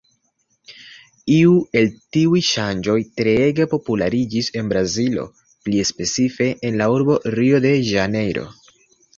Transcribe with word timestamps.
Iu 1.33 1.51
el 1.81 1.91
tiuj 2.17 2.41
ŝanĝoj 2.47 2.95
treege 3.21 3.67
populariĝis 3.75 4.49
en 4.63 4.73
Brazilo, 4.73 5.29
pli 5.67 5.85
specife, 5.93 6.51
en 6.71 6.83
la 6.83 6.89
urbo 6.99 7.23
Rio-de-Ĵanejro. 7.39 8.49